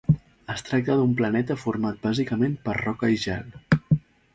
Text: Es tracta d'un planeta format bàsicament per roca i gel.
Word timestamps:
Es 0.53 0.63
tracta 0.69 0.95
d'un 1.01 1.13
planeta 1.21 1.59
format 1.67 2.03
bàsicament 2.09 2.59
per 2.67 2.79
roca 2.83 3.15
i 3.21 3.25
gel. 3.29 3.59